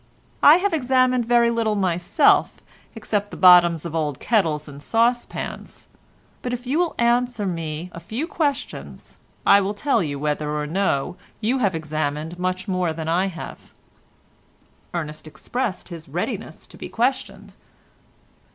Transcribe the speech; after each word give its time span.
I 0.41 0.55
have 0.55 0.73
examined 0.73 1.27
very 1.27 1.51
little 1.51 1.75
myself 1.75 2.59
except 2.95 3.29
the 3.29 3.37
bottoms 3.37 3.85
of 3.85 3.93
old 3.93 4.19
kettles 4.19 4.67
and 4.67 4.81
saucepans, 4.81 5.85
but 6.41 6.51
if 6.53 6.65
you 6.65 6.79
will 6.79 6.95
answer 6.97 7.45
me 7.45 7.91
a 7.93 7.99
few 7.99 8.25
questions, 8.25 9.17
I 9.45 9.61
will 9.61 9.75
tell 9.75 10.01
you 10.01 10.17
whether 10.17 10.55
or 10.57 10.65
no 10.65 11.17
you 11.39 11.59
have 11.59 11.75
examined 11.75 12.39
much 12.39 12.67
more 12.67 12.93
than 12.93 13.07
I 13.07 13.27
have." 13.27 13.73
Ernest 14.91 15.27
expressed 15.27 15.89
his 15.89 16.09
readiness 16.09 16.65
to 16.65 16.77
be 16.77 16.89
questioned. 16.89 17.53